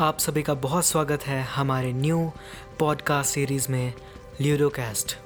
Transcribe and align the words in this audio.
आप 0.00 0.18
सभी 0.18 0.42
का 0.42 0.54
बहुत 0.54 0.84
स्वागत 0.84 1.22
है 1.22 1.42
हमारे 1.42 1.92
न्यू 1.92 2.32
पॉडकास्ट 2.78 3.30
सीरीज़ 3.30 3.72
में 3.72 3.94
ल्यूडोकास्ट 4.40 5.18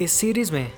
इस 0.00 0.12
सीरीज़ 0.12 0.52
में, 0.52 0.72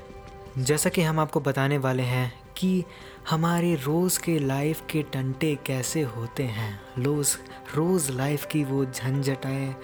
जैसा 0.59 0.91
कि 0.91 1.03
हम 1.03 1.21
आपको 1.21 1.41
बताने 1.41 1.79
वाले 1.79 2.03
हैं 2.03 2.41
कि 2.57 2.85
हमारे 3.31 3.75
रोज़ 3.75 4.21
के 4.21 4.39
लाइफ 4.39 4.83
के 4.91 5.03
टंटे 5.03 5.59
कैसे 5.67 6.03
होते 6.03 6.43
हैं। 6.43 6.81
रोज़ 6.99 7.37
रोज़ 7.75 8.13
लाइफ 8.13 8.47
की 8.47 8.65
वो 8.65 8.85
झंझटें 8.85 9.75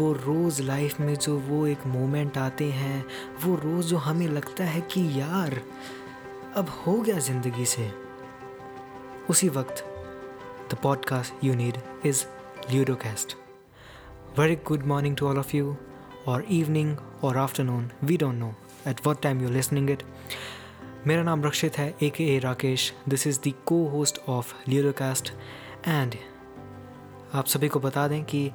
वो 0.00 0.12
रोज़ 0.12 0.62
लाइफ 0.62 1.00
में 1.00 1.14
जो 1.14 1.38
वो 1.38 1.66
एक 1.66 1.86
मोमेंट 1.86 2.38
आते 2.38 2.64
हैं, 2.64 3.04
वो 3.44 3.54
रोज़ 3.54 3.86
जो 3.86 3.96
हमें 3.96 4.28
लगता 4.28 4.64
है 4.64 4.80
कि 4.80 5.20
यार, 5.20 5.60
अब 6.56 6.82
हो 6.86 7.00
गया 7.00 7.18
ज़िंदगी 7.18 7.64
से। 7.64 8.05
उसी 9.30 9.48
वक्त 9.48 9.84
the 10.72 10.74
podcast 10.74 11.44
you 11.44 11.54
need 11.54 11.74
is 12.06 12.24
Ludocast 12.70 13.36
very 14.38 14.56
good 14.56 14.82
morning 14.82 15.16
to 15.16 15.28
all 15.28 15.38
of 15.38 15.56
you 15.56 15.76
और 16.26 16.42
इवनिंग 16.42 16.96
और 17.22 17.36
afternoon 17.36 17.90
we 18.04 18.16
don't 18.16 18.34
know 18.34 18.54
at 18.88 19.06
what 19.06 19.20
time 19.22 19.42
you 19.42 19.50
listening 19.50 19.90
it 19.90 20.02
मेरा 21.06 21.22
नाम 21.22 21.44
रक्षित 21.44 21.78
है 21.78 21.94
A 22.02 22.10
K 22.10 22.36
A 22.36 22.38
Rakesh. 22.38 22.94
This 23.08 23.26
is 23.26 23.40
the 23.40 23.54
cohost 23.88 24.18
of 24.28 24.54
ल्यूडोकास्ट 24.68 25.32
and 25.88 26.14
आप 27.34 27.46
सभी 27.46 27.68
को 27.68 27.80
बता 27.80 28.08
दें 28.08 28.24
कि 28.24 28.50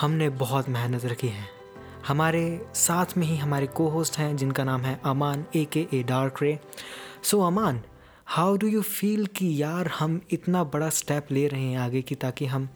हमने 0.00 0.28
बहुत 0.28 0.68
मेहनत 0.68 1.04
रखी 1.04 1.28
है। 1.28 1.48
हमारे 2.08 2.66
साथ 2.74 3.06
में 3.16 3.26
ही 3.26 3.36
हमारे 3.36 3.66
को 3.66 3.88
होस्ट 3.88 4.18
हैं, 4.18 4.36
जिनका 4.36 4.64
नाम 4.64 4.80
है 4.80 5.00
अमान 5.04 5.44
ए 5.56 5.64
K 5.64 5.86
A 5.94 6.02
dark 6.02 6.42
ray 6.42 6.60
so 7.22 7.40
Aman 7.40 7.82
how 8.32 8.56
do 8.56 8.66
you 8.66 8.82
feel 8.82 9.26
कि 9.26 9.62
यार 9.62 9.86
हम 9.86 10.20
इतना 10.30 10.64
बड़ा 10.64 10.88
स्टेप 10.88 11.26
ले 11.30 11.46
रहे 11.48 11.62
हैं 11.62 11.78
आगे 11.78 12.02
की 12.02 12.14
ताकि 12.14 12.46
हम 12.46 12.68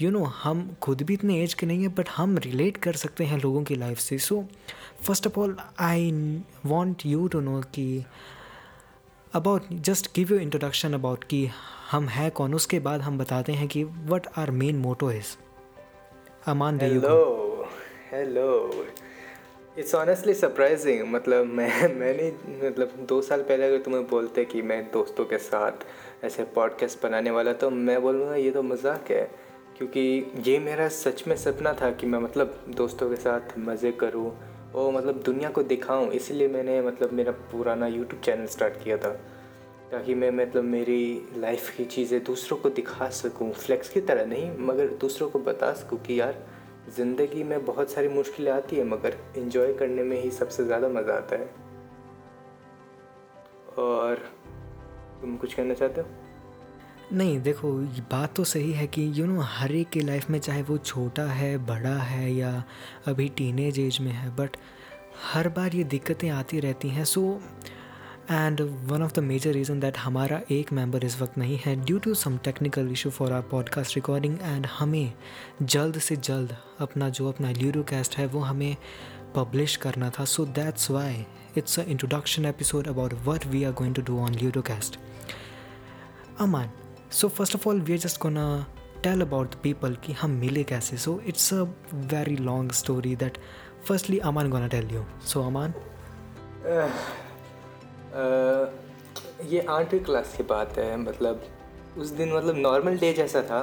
यू 0.00 0.10
you 0.10 0.18
नो 0.18 0.24
know, 0.24 0.36
हम 0.42 0.76
खुद 0.82 1.02
भी 1.02 1.14
इतने 1.14 1.42
एज 1.42 1.54
के 1.54 1.66
नहीं 1.66 1.82
हैं 1.82 1.94
बट 1.94 2.08
हम 2.08 2.38
रिलेट 2.38 2.76
कर 2.76 2.92
सकते 2.92 3.24
हैं 3.24 3.38
लोगों 3.38 3.62
की 3.64 3.74
लाइफ 3.74 3.98
से। 3.98 4.18
So 4.18 4.44
first 5.06 5.26
of 5.26 5.40
all 5.40 5.56
I 5.80 6.12
want 6.66 7.06
you 7.06 7.28
to 7.28 7.40
know 7.40 7.60
कि 7.60 8.04
about 9.32 9.62
just 9.72 10.10
give 10.16 10.32
you 10.32 10.38
introduction 10.38 10.94
about 10.94 11.24
कि 11.24 11.48
हम 11.90 12.08
हैं 12.08 12.30
कौन। 12.30 12.54
उसके 12.54 12.78
बाद 12.78 13.00
हम 13.00 13.18
बताते 13.18 13.52
हैं 13.52 13.68
कि 13.68 13.84
what 13.84 14.26
our 14.36 14.50
main 14.50 14.76
motto 14.76 15.12
is 15.12 15.36
Aman 16.46 16.80
hello 16.80 17.18
it's 19.78 19.94
honestly 19.94 20.34
surprising 20.34 21.02
मतलब 21.08 21.46
मैं, 21.56 21.94
मैंने 21.94 22.32
मतलब 22.68 23.06
दो 23.08 23.22
साल 23.22 23.42
पहले 23.42 23.66
अगर 23.66 23.78
तुम्हें 23.78 24.06
बोलते 24.06 24.44
कि 24.44 24.62
मैं 24.62 24.82
दोस्तों 24.92 25.24
के 25.24 25.38
साथ 25.38 25.84
ऐसे 26.24 26.44
पॉडकास्ट 26.44 27.02
बनाने 27.02 27.30
वाला 27.30 27.52
तो 27.52 27.70
मैं 27.70 28.02
बोलूँगा, 28.02 28.34
ये 28.34 28.50
तो 28.50 28.62
मज़ाक 28.62 29.10
है। 29.10 29.30
क्योंकि 29.78 30.32
ये 30.46 30.58
मेरा 30.58 30.88
सच 30.88 31.24
में 31.28 31.36
सपना 31.36 31.72
था 31.72 31.90
कि 31.90 32.06
मैं 32.06 32.18
मतलब 32.18 32.64
दोस्तों 32.68 33.10
के 33.10 33.16
साथ 33.16 33.58
मज़े 33.58 33.92
करूँ 33.92 34.36
और 34.74 34.92
मतलब 34.92 35.22
दुनिया 35.22 35.50
को 35.50 35.62
दिखाऊँ। 35.62 36.10
इसलिए 36.10 36.48
मैंने 36.48 36.82
मतलब 36.82 37.12
मेरा 37.12 37.32
पुराना 37.32 37.86
यूट्यूब 37.86 38.22
चैनल 38.22 38.46
स्टार्ट 38.46 38.82
किया 38.84 38.96
था। 38.96 39.10
ताकि 39.92 40.14
मैं 40.14 40.30
मतलब 40.30 40.64
मेरी 40.64 41.28
लाइफ 41.36 41.76
की 41.76 41.84
चीज़ें 41.84 42.24
दूसरों 42.24 42.58
को 42.58 42.70
दिखा 42.70 43.08
सकूँ। 43.08 43.52
फ्लेक्स 43.52 43.88
की 43.88 44.00
तरह 44.00 44.26
नहीं, 44.26 44.50
मगर 44.58 44.86
दूसरों 44.86 45.30
को 45.30 45.38
बता 45.38 45.72
सकूँ 45.72 46.02
कि 46.02 46.20
यार 46.20 46.57
ज़िंदगी 46.96 47.42
में 47.44 47.64
बहुत 47.64 47.90
सारी 47.90 48.08
मुश्किलें 48.08 48.50
आती 48.52 48.76
है, 48.76 48.84
मगर 48.84 49.16
इन्जॉय 49.36 49.72
करने 49.74 50.02
में 50.02 50.20
ही 50.22 50.30
सबसे 50.30 50.64
ज़्यादा 50.64 50.88
मज़ा 50.88 51.14
आता 51.14 51.36
है। 51.36 51.50
और 53.78 54.24
तुम 55.20 55.36
कुछ 55.36 55.54
कहना 55.54 55.74
चाहते 55.74 56.00
हो? 56.00 56.06
नहीं, 57.12 57.40
देखो 57.40 57.72
बात 58.12 58.34
तो 58.36 58.44
सही 58.44 58.72
है 58.72 58.86
कि 58.86 59.10
यू 59.14 59.26
नो 59.26 59.40
हर 59.40 59.72
एक 59.72 59.88
की 59.88 60.00
लाइफ 60.00 60.30
में 60.30 60.38
चाहे 60.38 60.62
वो 60.62 60.78
छोटा 60.78 61.24
है, 61.24 61.56
बड़ा 61.66 61.96
है 61.96 62.32
या 62.34 62.64
अभी 63.06 63.28
टीनेज 63.28 63.78
एज 63.78 63.98
में 64.00 64.12
है 64.12 64.34
बट 64.36 64.56
हर 65.32 65.48
बार 65.48 65.74
ये 65.74 65.84
दिक्कतें 65.84 66.28
आती 66.30 66.60
रहती 66.60 66.88
हैं 66.88 67.04
so 67.04 67.22
and 68.30 68.60
one 68.60 69.02
of 69.02 69.12
the 69.12 69.18
major 69.18 69.50
reason 69.50 69.80
that 69.80 69.98
हमारा 69.98 70.40
एक 70.50 70.72
मेंबर 70.72 71.04
इस 71.04 71.20
वक्त 71.20 71.38
नहीं 71.38 71.58
है 71.66 71.74
due 71.84 71.98
to 71.98 72.14
some 72.14 72.36
technical 72.38 72.90
issue 72.92 73.10
for 73.10 73.32
our 73.32 73.42
podcast 73.42 73.96
recording 73.96 74.38
and 74.42 74.66
हमें 74.66 75.12
जल्द 75.62 75.98
से 75.98 76.16
जल्द 76.16 76.56
अपना 76.80 77.08
जो 77.08 77.28
अपना 77.28 77.50
ल्यूरोकास्ट 77.50 78.16
है, 78.16 78.26
वो 78.26 78.40
हमें 78.40 78.76
पब्लिश 79.36 79.76
करना 79.76 80.10
था। 80.10 80.24
So 80.24 80.46
that's 80.46 80.90
why 80.90 81.26
it's 81.56 81.78
a 81.80 81.82
introduction 81.82 82.44
episode 82.44 82.88
about 82.88 83.14
what 83.24 83.46
we 83.46 83.64
are 83.64 83.72
going 83.72 83.94
to 83.94 84.02
do 84.02 84.18
on 84.18 84.34
Ludocast 84.34 84.98
Aman 86.40 86.70
so 87.10 87.28
first 87.28 87.54
of 87.56 87.68
all 87.68 87.80
we 87.80 87.92
are 87.92 87.98
just 87.98 88.20
gonna 88.20 88.66
tell 89.02 89.20
about 89.20 89.52
the 89.52 89.54
people 89.62 89.96
कि 90.06 90.12
हम 90.12 90.30
मिले 90.30 90.64
कैसे। 90.64 90.96
So 90.96 91.20
it's 91.26 91.54
a 91.54 91.62
very 91.94 92.36
long 92.36 92.72
story 92.72 93.16
that 93.16 93.38
firstly 93.84 94.18
Aman 94.18 94.50
gonna 94.50 94.66
tell 94.66 94.90
you 94.90 95.04
so 95.24 95.42
Aman 95.42 95.74
ये 99.46 99.60
आठवीं 99.60 100.00
class 100.00 100.34
की 100.36 100.42
बात 100.42 100.78
है 100.78 100.96
मतलब 100.96 101.44
उस 101.98 102.10
दिन 102.10 102.32
मतलब 102.32 102.56
नॉर्मल 102.56 102.98
डे 102.98 103.12
जैसा 103.12 103.42
था 103.42 103.60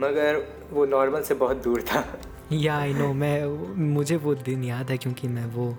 मगर 0.00 0.42
वो 0.70 0.86
नॉर्मल 0.86 1.22
से 1.22 1.34
बहुत 1.34 1.56
दूर 1.56 1.82
था। 1.82 2.04
या 2.52 2.76
आई 2.78 2.94
नो 2.94 3.12
मैं 3.12 3.44
मुझे 3.94 4.16
वो 4.16 4.34
दिन 4.34 4.64
याद 4.64 4.90
है 4.90 4.98
क्योंकि 4.98 5.28
मैं 5.28 5.46
वो 5.46 5.76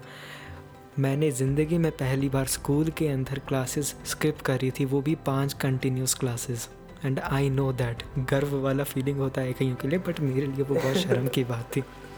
मैंने 1.00 1.32
ज़िंदगी 1.32 1.78
में 1.78 1.92
पहली 1.92 2.30
बार 2.30 2.46
स्कूल 2.46 2.90
के 2.90 3.08
अंदर 3.08 3.40
क्लासेस 3.40 3.96
स्किप 4.06 4.42
करी 4.42 4.72
थी 4.72 4.86
वो 4.86 5.02
भी 5.02 5.16
पाँच 5.16 5.54
continuous 5.54 6.14
classes 6.14 6.70
and 7.06 7.20
I 7.20 7.50
know 7.50 7.72
that 7.74 8.04
गर्व 8.20 8.56
वाला 8.60 8.84
फीलिंग 8.84 9.18
होता 9.18 9.42
है 9.42 9.54
कहीं 9.54 9.76
के 9.76 9.88
लिए 9.88 10.00
बट 10.00 10.20
मेरे 10.20 10.48
लिए 10.48 10.64
वो 10.64 10.76
बहुत 10.76 10.96
शर्म 10.96 11.28
की 11.28 11.44
बात 11.44 11.76
थी। 11.76 11.82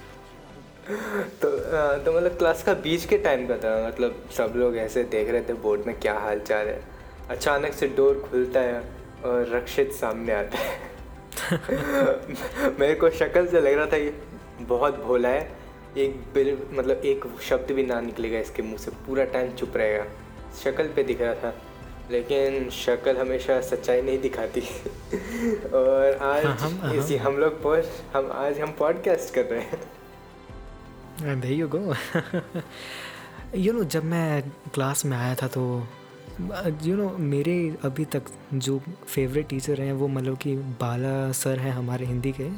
तो 1.41 1.49
तो 1.97 2.13
मतलब 2.13 2.37
क्लास 2.37 2.63
का 2.63 2.73
बीच 2.73 3.05
के 3.05 3.17
टाइम 3.17 3.47
का 3.47 3.57
था 3.57 3.87
मतलब 3.87 4.25
सब 4.37 4.53
लोग 4.55 4.77
ऐसे 4.77 5.03
देख 5.03 5.29
रहे 5.29 5.41
थे 5.41 5.53
बोर्ड 5.53 5.81
में 5.87 5.99
क्या 5.99 6.13
हाल 6.13 6.39
चाल 6.39 6.67
है। 6.67 6.83
अचानक 7.29 7.73
से 7.73 7.87
डोर 7.87 8.27
खुलता 8.31 8.59
है 8.59 8.79
और 9.25 9.49
रक्षित 9.49 9.91
सामने 9.91 10.33
आता 10.33 10.57
है। 10.57 10.79
मेरे 12.79 12.95
को 12.95 13.09
शक्ल 13.09 13.47
से 13.47 13.61
लग 13.61 13.73
रहा 13.73 13.85
था 13.85 13.95
ये 13.95 14.21
बहुत 14.61 14.95
भोला 14.95 15.29
है। 15.29 15.51
एक 15.97 16.15
बिल 16.33 16.57
मतलब 16.71 16.97
एक 16.97 17.25
शब्द 17.41 17.71
भी 17.71 17.83
ना 17.83 18.01
निकलेगा 18.01 18.39
इसके 18.39 18.61
मुँह 18.61 18.77
से 18.77 18.91
पूरा 18.91 19.25
टाइम 19.25 19.51
चुप 19.51 19.77
रहेगा। 19.77 20.05
शक्ल 20.63 20.83
पे 20.83 21.03
दिख 21.03 21.21
रहा 21.21 21.35
था 21.35 21.55
लेकिन 22.11 22.69
शक्ल 22.69 23.17
हमेशा 23.17 23.61
सच्चाई 23.61 24.01
नहीं 24.01 24.21
दिखाती। 24.21 24.61
और 25.73 26.19
आज 26.21 26.45
हम- 26.45 26.93
इसी 26.93 27.17
हम 27.17 27.37
लोग 27.37 27.63
पोस्ट 27.63 28.15
हम 28.15 28.31
आज 28.31 28.59
हम 28.59 28.71
पॉडकास्ट 28.71 29.33
कर 29.33 29.45
रहे 29.45 29.61
हैं। 29.61 29.92
There 31.19 31.53
you 31.53 31.67
go. 31.67 31.95
You 33.55 33.73
know 33.73 33.83
जब 33.83 34.03
मैं 34.03 34.41
क्लास 34.73 35.05
में 35.05 35.17
आया 35.17 35.35
था 35.35 35.47
तो 35.47 35.87
यू 36.83 36.95
नो 36.95 37.17
मेरे 37.17 37.75
अभी 37.83 38.05
तक 38.05 38.23
जो 38.53 38.81
फेवरेट 39.07 39.47
टीचर 39.47 39.81
हैं 39.81 39.93
वो 39.93 40.07
मतलब 40.07 40.37
कि 40.37 40.55
बाला 40.55 41.31
सर 41.31 41.59
हैं 41.59 41.71
हमारे 41.71 42.05
हिंदी 42.05 42.31
के। 42.31 42.49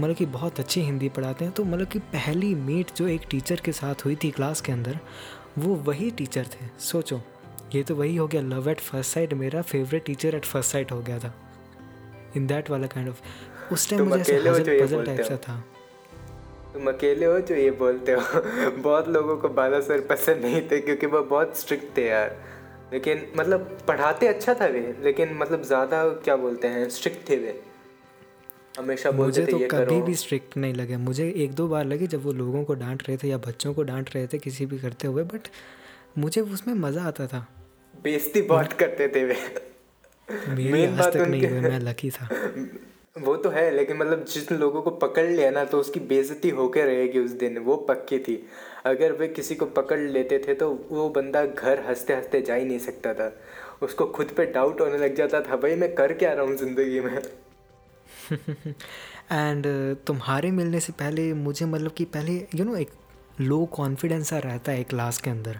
मतलब 0.00 0.14
कि 0.16 0.26
बहुत 0.26 0.60
अच्छी 0.60 0.80
हिंदी 0.80 1.08
पढ़ाते 1.08 1.44
हैं। 1.44 1.54
तो 1.54 1.64
मतलब 1.64 1.86
कि 1.86 1.98
पहली 1.98 2.54
मीट 2.54 2.90
जो 2.96 3.08
एक 3.08 3.20
टीचर 3.30 3.60
के 3.60 3.72
साथ 3.72 3.94
हुई 4.04 4.16
थी 4.16 4.30
क्लास 4.30 4.60
के 4.60 4.72
अंदर 4.72 4.98
वो 5.58 5.74
वही 5.74 6.10
टीचर 6.10 6.46
थे। 6.46 6.66
सोचो 6.80 7.20
ये 7.74 7.82
तो 7.82 7.94
वही 7.94 8.16
हो 8.16 8.26
गया। 8.26 8.40
लव 8.42 8.70
एट 8.70 8.80
फ़र्स्ट 8.80 9.14
साइट 9.14 9.34
मेरा 9.34 9.62
favourite 9.62 10.04
teacher 10.04 10.34
at 10.34 10.44
first 10.44 10.72
sight 10.72 10.92
हो 10.92 11.00
गया 11.00 11.18
था। 11.18 11.34
इन 12.36 12.46
दैट 12.46 12.70
वाला 12.70 12.86
काइंड 12.86 13.08
ऑफ़ 13.08 13.20
उस 13.72 13.90
टाइम 13.90 14.08
मुझे 14.08 14.20
ऐसे 14.20 14.72
ये 14.72 14.82
पजल 14.82 15.04
टाइप 15.06 15.20
सा 15.20 15.36
था। 15.36 15.64
तुम 16.74 16.88
अकेले 16.88 17.26
हो 17.26 17.38
जो 17.40 17.54
ये 17.54 17.70
बोलते 17.80 18.12
हो? 18.12 18.40
बहुत 18.78 19.08
लोगों 19.08 19.36
को 19.36 19.48
बाला 19.48 19.80
सर 19.80 20.00
पसंद 20.06 20.44
नहीं 20.44 20.62
थे 20.70 20.80
क्योंकि 20.80 21.06
वो 21.06 21.22
बहुत 21.24 21.58
स्ट्रिक्ट 21.58 21.96
थे 21.96 22.06
यार। 22.06 22.36
लेकिन 22.92 23.26
मतलब 23.36 23.78
पढ़ाते 23.88 24.26
अच्छा 24.26 24.54
था 24.54 24.66
वे 24.66 24.80
लेकिन 25.04 25.34
मतलब 25.34 25.62
ज़्यादा 25.62 26.02
क्या 26.24 26.36
बोलते 26.36 26.68
हैं 26.68 26.88
स्ट्रिक्ट 26.88 27.28
थे 27.30 27.36
वे। 27.36 27.60
हमेशा 28.78 29.10
बोलते 29.10 29.40
मुझे 29.40 29.40
बोलते 29.40 29.52
तो 29.52 29.58
ये 29.58 29.68
कभी 29.68 29.84
करो 29.84 30.00
भी 30.00 30.14
स्ट्रिक्ट 30.14 30.56
नहीं 30.56 30.74
लगे। 30.74 30.96
मुझे 30.98 31.28
एक 31.36 31.54
दो 31.54 31.66
बार 31.68 31.84
लगे 31.84 32.06
जब 32.06 32.24
वो 32.24 32.32
लोगों 32.32 32.64
को 32.64 32.74
डांट 32.74 33.02
रहे 33.08 33.16
थे 33.16 33.28
या 33.28 33.38
बच्चों 33.38 33.74
को 33.74 33.82
डांट 33.82 34.14
रहे 34.14 34.26
थे 34.26 34.38
किसी 34.38 34.66
भी 34.66 34.78
करते 34.78 35.08
हुए 35.08 35.22
बट 35.24 35.48
मुझे 36.18 36.40
उसमें 36.40 36.74
मज़ा 36.74 37.02
आता 37.02 37.26
था। 37.26 37.46
बेइज्जती 37.94 38.42
बहुत 38.42 38.72
करते 38.72 39.08
थे 39.08 39.24
वे। 39.24 39.36
मेरी 40.48 40.84
आज 40.86 40.98
बात 40.98 41.12
तक 41.12 41.20
नहीं 41.20 41.46
हुई 41.46 41.60
मैं 41.60 41.78
लकी 41.80 42.10
था। 42.10 42.28
वो 43.16 43.34
तो 43.36 43.50
है, 43.50 43.70
लेकिन 43.70 43.96
मतलब 43.96 44.24
जिन 44.24 44.56
लोगों 44.58 44.80
को 44.82 44.90
पकड़ 44.90 45.24
लिया 45.26 45.50
ना 45.50 45.64
तो 45.64 45.78
उसकी 45.80 46.00
बेइज्जती 46.02 46.48
होके 46.50 46.82
रहेगी 46.82 47.18
उस 47.18 47.30
दिन, 47.30 47.58
वो 47.58 47.76
पक्की 47.88 48.18
थी। 48.18 48.36
अगर 48.86 49.12
वे 49.12 49.28
किसी 49.28 49.54
को 49.54 49.66
पकड़ 49.68 49.98
लेते 50.00 50.38
थे 50.38 50.54
तो 50.54 50.70
वो 50.90 51.08
बंदा 51.08 51.44
घर 51.44 51.84
हँसते 51.88 52.14
हँसते 52.14 52.40
जा 52.42 52.54
ही 52.54 52.64
नहीं 52.64 52.78
सकता 52.78 53.12
था। 53.14 53.32
उसको 53.82 54.06
खुद 54.06 54.32
पे 54.36 54.46
डाउट 54.46 54.80
होने 54.80 54.98
लग 54.98 55.14
जाता 55.16 55.40
था, 55.40 55.56
भाई, 55.56 55.74
मैं 55.74 55.94
कर 55.94 56.12
क्या 56.12 56.32
रहा 56.32 56.44
हूँ 56.44 56.56
ज़िंदगी 56.56 57.00
में? 57.00 57.22
एंड 59.32 59.66
तुम्हारे 60.06 60.50
मिलने 60.50 60.80
से 60.80 60.92
पहले 60.92 61.32
मुझे 61.34 61.66
मतलब 61.66 61.92
कि 61.92 62.04
पहले 62.06 62.32
यू 62.54 62.64
नो 62.64 62.76
एक 62.76 62.90
लो 63.40 63.64
कॉन्फिडेंस 63.72 64.32
रहता 64.34 64.72
है 64.72 64.84
क्लास 64.84 65.18
के 65.18 65.30
अंदर, 65.30 65.58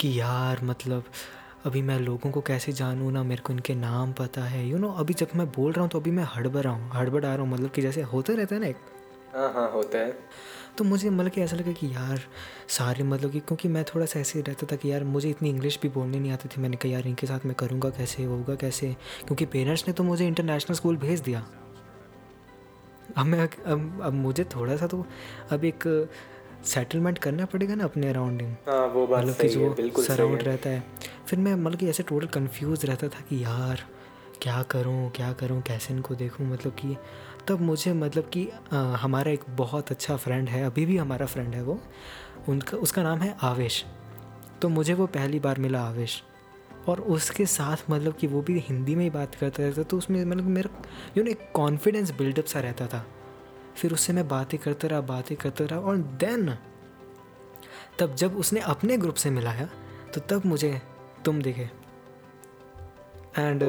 कि 0.00 0.18
यार 0.20 0.64
मतलब 0.64 1.04
अभी 1.66 1.82
मैं 1.82 1.98
लोगों 1.98 2.30
को 2.30 2.40
कैसे 2.40 2.72
जानूँ? 2.72 3.12
ना 3.12 3.22
मेरे 3.22 3.42
को 3.42 3.52
इनके 3.52 3.74
नाम 3.74 4.12
पता 4.12 4.42
है। 4.42 4.66
यू 4.66 4.72
you 4.72 4.80
नो 4.80 4.88
know, 4.88 5.00
अभी 5.00 5.14
जब 5.14 5.28
मैं 5.36 5.46
बोल 5.46 5.72
रहा 5.72 5.80
हूँ 5.80 5.90
तो 5.90 6.00
अभी 6.00 6.10
मैं 6.10 6.24
हड़बड़ 6.24 6.60
रहा 6.60 6.72
हूँ। 6.72 6.90
हड़बड़ 6.94 7.24
आ 7.24 7.34
रहा 7.34 7.44
हूँ 7.44 7.52
मतलब 7.52 7.70
कि 7.70 7.82
जैसे 7.82 8.02
होता 8.02 8.32
रहता 8.32 8.54
है 8.54 8.60
ना 8.60 8.66
एक। 8.66 8.76
हाँ 9.34 9.52
हाँ 9.52 9.70
होता 9.70 9.98
है। 9.98 10.18
तो 10.78 10.84
मुझे 10.84 11.10
मतलब 11.10 11.30
कि 11.30 11.40
ऐसा 11.40 11.56
लगा 11.56 11.72
कि 11.72 11.86
यार 11.86 12.20
सारे 12.68 13.04
मतलब 13.04 13.30
कि 13.30 13.40
क्योंकि 13.40 13.68
मैं 13.68 13.84
थोड़ा 13.84 14.06
सा 14.06 14.20
ऐसे 14.20 14.40
रहता 14.40 14.66
था 14.72 14.76
कि 14.76 14.92
यार 14.92 15.04
मुझे 15.04 15.30
इतनी 15.30 15.50
इंग्लिश 15.50 15.78
भी 15.82 15.88
बोलने 15.88 16.20
नहीं 16.20 16.32
आती 16.32 16.48
थी। 16.48 16.60
मैंने 16.60 16.76
कहा 16.76 16.92
यार 16.92 17.06
इनके 17.06 17.26
साथ 17.26 17.46
मैं 17.46 17.54
करूँगा 17.54 17.90
कैसे? 17.90 18.24
होगा 18.24 18.54
कैसे? 18.54 18.96
क्योंकि 19.26 19.44
पेरेंट्स 19.46 19.84
ने 19.88 19.92
तो 19.92 20.04
मुझे 20.04 20.26
इंटरनेशनल 20.26 20.76
स्कूल 20.76 20.96
भेज 20.96 21.20
दिया। 21.20 21.46
अब 23.16 23.26
मैं 23.26 23.40
अब 23.40 24.00
अब 24.02 24.12
मुझे 24.12 24.44
थोड़ा 24.44 24.76
सा 24.76 24.86
तो 24.86 25.06
अब 25.50 25.64
एक 25.64 26.08
सेटलमेंट 26.64 27.18
करना 27.18 27.44
पड़ेगा 27.44 27.74
ना 27.74 27.84
अपने 27.84 28.08
अराउंडिंग। 28.08 28.52
हाँ 28.68 28.88
मतलब 28.88 29.34
कि 29.40 29.48
जो 29.48 29.74
सराउंड 30.02 30.42
रहता 30.42 30.70
है। 30.70 30.82
फिर 31.26 31.38
मैं 31.38 31.54
मतलब 31.54 31.78
कि 31.78 31.88
ऐसे 31.88 32.02
टोटल 32.02 32.26
कंफ्यूज 32.26 32.84
रहता 32.84 33.08
था 33.08 33.20
कि 33.20 33.44
यार 33.44 33.84
क्या 34.42 34.62
करूँ 34.62 35.10
क्या 35.10 35.32
करूँ 35.32 35.62
कैसे 35.62 35.94
इनको 35.94 36.14
देखूँ? 36.14 36.46
मतलब 36.46 36.72
कि 36.72 36.96
तब 37.48 37.60
मुझे 37.60 37.92
मतलब 37.92 38.30
कि 38.32 38.44
अ, 38.72 38.76
हमारा 38.76 39.32
एक 39.32 39.40
बहुत 39.48 39.90
अच्छा 39.90 40.16
फ्रेंड 40.16 40.48
है 40.48 40.64
अभी 40.64 40.86
भी 40.86 40.96
हमारा 40.96 41.26
फ्रेंड 41.26 41.54
है 41.54 41.62
वो। 41.62 41.80
उनका 42.48 42.76
उसका 42.76 43.02
नाम 43.02 43.18
है 43.18 43.36
आवेश। 43.42 43.84
तो 44.62 44.68
मुझे 44.68 44.94
वो 44.94 45.06
पहली 45.06 45.40
बार 45.40 45.58
मिला 45.58 45.80
आवेश। 45.80 46.22
और 46.88 47.00
उसके 47.00 47.46
साथ 47.46 47.76
मतलब 47.90 48.14
कि 48.14 48.26
वो 48.26 48.42
भी 48.42 48.58
हिंदी 48.58 48.94
में 48.94 49.04
ही 49.04 49.10
बात 49.10 49.34
करता 49.34 49.62
रहता 49.62 49.82
तो 49.82 49.98
उसमें 49.98 50.24
मतलब 50.24 50.44
मेरा 50.44 50.82
यू 51.18 51.24
नो 51.24 51.30
एक 51.30 51.50
कॉन्फिडेंस 51.54 52.10
बिल्डअप 52.10 52.44
सा 52.44 52.60
रहता 52.60 52.86
था। 52.86 53.06
फिर 53.76 53.92
उससे 53.92 54.12
मैं 54.12 54.26
बातें 54.28 54.58
करता 54.60 54.88
रहा 54.88 55.00
बातें 55.08 55.36
करता 55.36 55.64
रहा 55.64 55.78
और 55.80 55.96
देन 56.22 56.56
तब 57.98 58.14
जब 58.14 58.36
उसने 58.36 58.60
अपने 58.72 58.96
ग्रुप 58.96 59.14
से 59.14 59.30
मिलाया 59.30 59.68
तो 60.14 60.20
तब 60.30 60.46
मुझे 60.46 60.80
तुम 61.24 61.42
दिखे। 61.42 61.68
एंड 63.38 63.62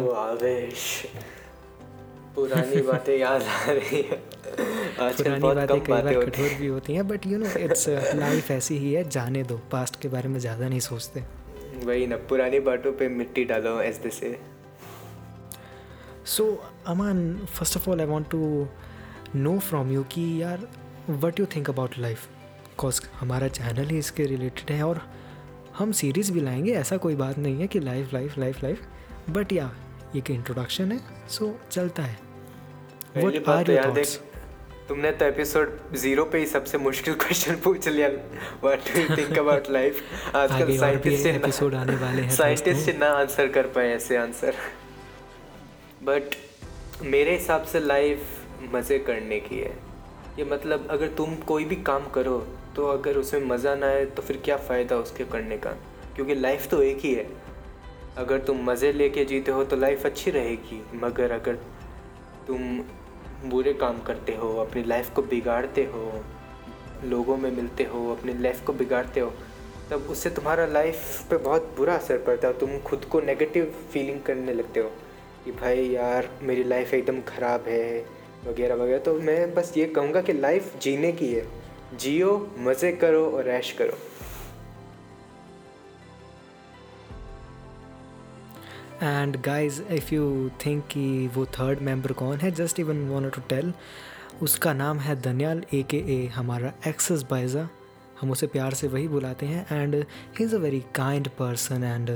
पुरानी 2.36 2.82
बातें 2.92 3.18
याद 3.18 3.42
आ 3.42 3.72
रही 3.72 4.02
है। 4.02 4.18
पुरानी 5.18 5.42
बातें 5.42 5.80
कई 5.82 5.92
बार 5.92 6.14
कठोर 6.16 6.54
भी 6.60 6.68
होती 6.68 6.94
हैं 6.94 7.08
but 7.08 7.28
you 7.28 7.38
know 7.38 7.50
it's 7.60 7.88
life 8.16 8.52
ऐसी 8.52 8.78
ही 8.78 8.94
है 8.94 9.04
जाने 9.10 9.44
दो। 9.44 9.58
पास्ट 9.72 10.00
के 10.02 10.08
बारे 10.08 10.30
में 10.30 10.40
ज़्यादा 10.40 10.68
नहीं 10.70 10.80
सोचते। 10.82 11.24
वही 11.86 12.08
ना 12.08 12.18
पुरानी 12.30 12.60
बातों 12.60 12.92
पे 12.94 13.08
मिट्टी 13.10 13.44
डालो 13.46 13.82
ऐसे 13.82 14.10
से। 14.10 14.38
So 16.28 16.46
Aman 16.88 17.36
first 17.48 17.78
of 17.78 17.90
all 17.90 18.00
I 18.02 18.08
want 18.08 18.30
to 18.32 18.68
know 19.36 19.60
from 19.60 19.92
you 19.92 20.04
कि 20.04 20.42
यार 20.42 20.68
what 21.10 21.40
you 21.40 21.46
think 21.46 21.70
about 21.70 21.98
life 21.98 22.28
cause 22.78 23.02
हमारा 23.14 23.48
चैनल 23.48 23.90
ही 23.90 23.98
इसके 23.98 24.26
रिलेटेड 24.26 24.72
है 24.72 24.84
और 24.84 25.02
हम 25.78 25.92
सीरीज़ 25.92 26.32
भी 26.32 26.40
लाएँगे 26.40 26.74
ऐसा 26.74 26.98
कोई 26.98 27.16
बात 27.16 27.38
नहीं 27.38 27.62
है 27.62 27.68
कि 27.68 27.80
life 27.80 28.14
life 28.14 28.38
life 28.38 28.64
life 28.64 28.82
but 29.30 29.54
या 29.54 29.72
ये 30.16 30.22
कि 30.22 30.34
इंट्रोडक्शन 30.34 30.92
है 30.92 31.00
सो 31.30 31.60
चलता 31.72 32.04
है। 32.04 32.20
बात 33.16 33.48
आर 33.50 33.64
तो 33.64 33.72
देख 33.72 33.86
थॉट्स 33.86 34.20
तुमने 34.90 35.12
तो 35.12 35.26
एपिसोड 35.26 35.96
ज़ीरो 35.96 36.24
पे 36.26 36.38
ही 36.38 36.46
सबसे 36.46 36.78
मुश्किल 36.78 37.14
क्वेश्चन 37.14 37.56
पूछ 37.56 37.88
लिया। 37.88 38.08
What 38.64 38.80
do 38.80 39.02
you 39.02 39.16
think 39.18 39.40
about 39.40 39.70
life 39.72 40.02
आजकल 40.36 40.78
साइंटिस्ट 40.78 41.26
एपिसोड 41.26 41.76
आने 41.76 41.96
वाले 41.96 42.22
हैं 42.22 42.32
साइंटिस्ट। 42.32 42.96
ना 42.96 43.10
आंसर 43.10 43.48
कर 43.48 43.68
पाए 43.68 43.90
ऐसे 43.90 44.18
आंसर 44.18 44.56
बट 46.04 46.36
मेरे 47.02 47.38
हिसाब 47.38 47.64
से 47.64 47.80
लाइफ 47.80 48.43
मज़े 48.74 49.00
करने 49.00 49.40
की 49.40 49.60
है। 49.60 49.72
ये 50.40 50.46
मतलब 50.46 50.88
अगर 50.92 51.08
तुम 51.08 51.36
कोई 51.48 51.66
भी 51.66 51.76
काम 51.84 52.08
करो 52.10 52.38
तो 52.76 52.86
अगर 52.88 53.18
उसमें 53.18 53.46
मज़ा 53.48 53.76
ना 53.76 53.88
आए 53.88 54.06
तो 54.08 54.22
फिर 54.22 54.38
क्या 54.46 54.58
फ़ायदा 54.60 54.96
उसके 54.98 55.26
करने 55.26 55.58
का? 55.58 55.72
क्योंकि 56.16 56.36
लाइफ 56.36 56.68
तो 56.68 56.82
एक 56.82 57.00
ही 57.00 57.14
है। 57.14 57.28
अगर 58.18 58.40
तुम 58.40 58.64
मज़े 58.66 58.92
लेके 58.94 59.26
जीते 59.26 59.52
हो 59.52 59.64
तो 59.64 59.76
लाइफ 59.76 60.06
अच्छी 60.06 60.32
रहेगी। 60.32 60.82
मगर 60.96 61.32
अगर 61.32 61.56
तुम 62.48 62.80
बुरे 63.46 63.74
काम 63.74 64.02
करते 64.02 64.36
हो, 64.36 64.56
अपनी 64.58 64.84
लाइफ 64.84 65.14
को 65.14 65.22
बिगाड़ते 65.24 65.84
हो, 65.86 66.24
लोगों 67.06 67.38
में 67.38 67.50
मिलते 67.52 67.84
हो, 67.84 68.10
अपनी 68.12 68.34
लाइफ 68.34 68.64
को 68.66 68.74
बिगाड़ते 68.74 69.20
हो, 69.20 69.32
तब 69.90 70.08
उससे 70.10 70.30
तुम्हारा 70.30 70.66
लाइफ 70.66 71.28
पे 71.30 71.38
बहुत 71.40 71.74
बुरा 71.78 71.96
असर 71.96 72.18
पड़ता 72.18 72.48
है 72.48 72.60
तुम 72.60 72.78
खुद 72.82 73.06
को 73.06 73.22
नेगेटिव 73.22 73.74
फीलिंग 73.94 74.22
करने 74.22 74.54
लगते 74.54 74.80
हो 74.80 74.92
कि 75.46 75.52
भाई 75.52 75.88
यार, 75.88 76.30
मेरी 76.42 76.64
लाइफ 76.64 76.94
एकदम 76.94 77.22
ख़राब 77.28 77.66
है। 77.68 78.06
वगैरह 78.48 78.76
वगैरह। 78.76 79.00
तो 79.00 79.14
मैं 79.22 79.54
बस 79.54 79.74
ये 79.78 79.86
कहूँगा 79.88 80.22
कि 80.22 80.34
लाइफ 80.34 80.80
जीने 80.82 81.12
की 81.12 81.34
है। 81.34 81.46
जियो, 81.94 82.32
मज़े 82.60 82.92
करो 82.94 83.26
और 83.28 83.50
ऐश 83.50 83.72
करो। 83.72 83.98
And 89.04 89.42
guys 89.42 89.82
if 89.92 90.14
you 90.14 90.50
think 90.66 90.84
कि 90.88 91.28
वो 91.36 91.46
थर्ड 91.56 91.80
मेंबर 91.82 92.12
कौन 92.14 92.38
है 92.38 92.52
just 92.52 92.80
even 92.80 93.08
want 93.10 93.34
to 93.36 93.42
tell 93.50 93.74
उसका 94.42 94.74
नाम 94.74 95.00
है 95.00 95.16
दनियाल 95.22 95.64
ए 95.74 95.82
के 95.90 95.98
ए 95.98 96.26
हमारा 96.36 96.72
एक्सेस 96.88 97.24
बाइज़ा 97.30 97.68
हम 98.22 98.32
उसे 98.32 98.48
प्यार 98.48 98.74
से 98.74 98.88
वही 98.88 99.08
बुलाते 99.08 99.46
हैं। 99.46 99.66
And 99.72 99.96
he 99.96 100.44
is 100.44 100.56
a 100.56 100.60
very 100.60 100.80
kind 100.96 101.28
person 101.40 101.84
and 101.84 102.10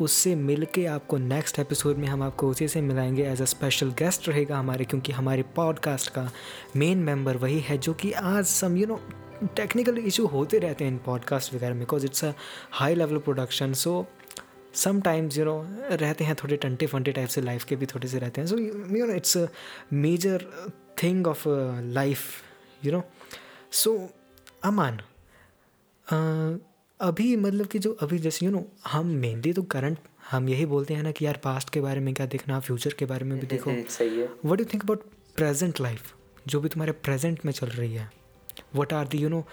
उससे 0.00 0.34
मिल 0.34 0.64
के 0.64 0.86
आपको 0.86 1.18
नेक्स्ट 1.18 1.58
एपिसोड 1.58 1.96
में 1.96 2.08
हम 2.08 2.22
आपको 2.22 2.48
उसी 2.48 2.68
से 2.68 2.80
मिलाएँगे 2.80 3.24
एज 3.24 3.42
अ 3.42 3.44
स्पेशल 3.44 3.90
गेस्ट 3.90 4.28
रहेगा 4.28 4.58
हमारे 4.58 4.84
क्योंकि 4.84 5.12
हमारे 5.12 5.42
पॉडकास्ट 5.42 6.10
का 6.10 6.30
मेन 6.76 6.98
मेंबर 6.98 7.36
वही 7.36 7.60
है 7.60 7.78
जो 7.78 7.94
कि 7.94 8.12
आज 8.12 8.44
some 8.44 8.76
you 8.76 8.86
know 8.86 9.00
technical 9.56 9.98
issue 9.98 10.26
होते 10.26 10.58
रहते 10.58 10.84
हैं 10.84 10.92
इन 10.92 10.98
पॉडकास्ट 10.98 11.54
वगैरह 11.54 11.70
में 11.70 11.78
because 11.78 12.06
it's 12.06 12.24
a 12.24 12.32
high 12.70 12.94
level 12.94 13.18
production 13.18 13.72
so 13.72 14.06
sometimes 14.74 15.38
you 15.38 15.44
know 15.44 15.66
रहते 15.96 16.24
हैं 16.24 16.34
थोड़े 16.34 16.56
टंटे 16.56 16.86
फंटे 16.86 17.12
टाइप 17.12 17.28
से 17.28 17.40
लाइफ 17.40 17.64
के 17.64 17.76
भी 17.76 17.86
थोड़े 17.86 18.08
से 18.08 18.18
रहते 18.18 18.40
हैं। 18.40 18.48
So 18.48 18.58
you 18.58 19.06
know 19.06 19.14
it's 19.14 19.38
a 19.38 19.46
major 19.92 20.46
thing 21.02 21.26
of 21.26 21.44
life 21.82 22.20
you 22.84 22.92
know 22.92 23.02
so 23.72 24.10
Aman 24.64 24.98
uh, 26.12 26.16
अभी 27.00 27.34
मतलब 27.36 27.66
कि 27.66 27.78
जो 27.78 27.90
अभी 28.02 28.18
जैसे 28.18 28.44
यू 28.46 28.50
नो 28.52 28.64
हम 28.86 29.06
मेनली 29.20 29.52
तो 29.52 29.62
करंट 29.72 29.98
हम 30.30 30.48
यही 30.48 30.64
बोलते 30.66 30.94
हैं 30.94 31.02
ना 31.02 31.10
कि 31.10 31.24
यार 31.26 31.38
पास्ट 31.44 31.70
के 31.70 31.80
बारे 31.80 32.00
में 32.00 32.12
क्या 32.14 32.26
देखना 32.26 32.58
फ्यूचर 32.60 32.92
के 32.98 33.04
बारे 33.04 33.24
में 33.24 33.38
भी 33.40 33.46
देखो। 33.46 33.70
What 34.44 34.60
you 34.60 34.66
think 34.72 34.82
about 34.82 35.04
present 35.36 35.80
life 35.80 36.12
जो 36.46 36.60
भी 36.60 36.68
तुम्हारे 36.68 36.92
प्रेजेंट 37.04 37.44
में 37.44 37.52
चल 37.52 37.66
रही 37.66 37.94
है। 37.94 38.10
What 38.76 38.92
are 38.92 39.08
the 39.08 39.18
you 39.18 39.28
know 39.28 39.44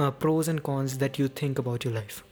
pros 0.00 0.48
and 0.48 0.60
cons 0.60 0.92
that 1.02 1.20
you 1.20 1.28
think 1.42 1.60
about 1.60 1.86
your 1.86 1.94
life 1.94 2.22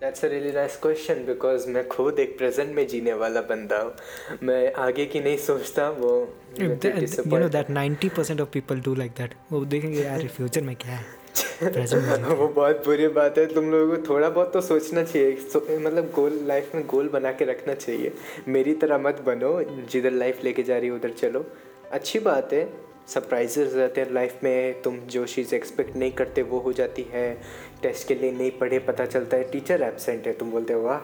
that's 0.00 0.24
a 0.24 0.28
really 0.28 0.52
nice 0.52 0.76
question 0.82 1.24
because 1.26 1.68
मैं 1.68 1.86
खुद 1.88 2.18
एक 2.18 2.36
प्रेजेंट 2.38 2.74
में 2.76 2.86
जीने 2.88 3.12
वाला 3.14 3.40
बंदा 3.50 3.78
हूँ। 3.78 4.38
मैं 4.42 4.72
आगे 4.82 5.06
की 5.06 5.20
नहीं 5.20 5.36
सोचता 5.38 5.88
वो 5.90 6.12
you 6.60 7.38
know 7.38 7.48
that 7.48 7.70
ninety 7.70 8.08
percent 8.08 8.40
of 8.40 8.48
people 8.52 8.80
do 8.80 8.94
like 8.94 9.12
that 9.12 9.34
वो 9.52 9.64
देखेंगे 9.66 10.02
यार 10.02 10.26
फ्यूचर 10.28 10.62
में 10.62 10.74
क्या 10.76 10.92
है? 10.92 11.19
वो 12.36 12.48
बहुत 12.48 12.76
बुरी 12.76 13.08
बात 13.08 13.38
है। 13.38 13.54
तुम 13.54 13.70
लोगों 13.70 13.96
को 13.96 14.08
थोड़ा 14.08 14.30
बहुत 14.30 14.52
तो 14.52 14.60
सोचना 14.60 15.04
चाहिए। 15.04 15.36
सो, 15.36 15.80
मतलब 15.80 16.10
गोल 16.10 16.32
लाइफ 16.32 16.74
में 16.74 16.86
गोल 16.86 17.08
बना 17.08 17.32
के 17.32 17.44
रखना 17.44 17.74
चाहिए। 17.74 18.14
मेरी 18.48 18.74
तरह 18.74 18.98
मत 18.98 19.20
बनो। 19.26 19.62
जिधर 19.62 20.10
लाइफ 20.10 20.44
लेके 20.44 20.62
जा 20.62 20.78
रही 20.78 20.88
है 20.88 20.94
उधर 20.94 21.10
चलो। 21.10 21.46
अच्छी 21.92 22.18
बात 22.18 22.52
है। 22.52 22.72
सरप्राइजेस 23.08 23.74
रहते 23.74 24.00
हैं 24.00 24.12
लाइफ 24.12 24.34
में। 24.44 24.82
तुम 24.82 24.98
जो 24.98 25.26
चीज़ 25.26 25.54
एक्सपेक्ट 25.54 25.96
नहीं 25.96 26.12
करते 26.12 26.42
वो 26.42 26.58
हो 26.58 26.72
जाती 26.72 27.06
है। 27.10 27.40
टेस्ट 27.82 28.08
के 28.08 28.14
लिए 28.14 28.32
नहीं 28.32 28.50
पढ़े 28.50 28.78
पता 28.78 29.06
चलता 29.06 29.36
है। 29.36 29.50
टीचर 29.50 29.82
एबसेंट 29.82 30.26
है। 30.26 30.32
तुम 30.32 30.50
बोलते 30.50 30.72
हो 30.72 30.82
वाह 30.82 31.00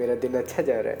मेरा 0.00 0.14
दिन 0.14 0.34
अच्छा 0.34 0.62
जा 0.62 0.80
रहा 0.80 0.92
है। 0.92 0.98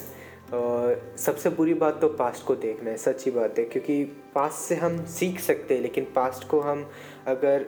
और 0.54 1.14
सबसे 1.18 1.50
बुरी 1.50 1.74
बात 1.74 2.00
तो 2.00 2.08
पास्ट 2.08 2.44
को 2.44 2.54
देखना 2.54 2.90
है। 2.90 2.96
सच्ची 2.96 3.30
बात 3.30 3.58
है। 3.58 3.64
क्योंकि 3.64 4.04
पास्ट 4.04 4.56
से 4.56 4.74
हम 4.74 5.04
सीख 5.04 5.40
सकते 5.40 5.74
हैं 5.74 5.82
लेकिन 5.82 6.04
पास्ट 6.04 6.48
को 6.48 6.60
हम 6.60 6.90
अगर 7.26 7.66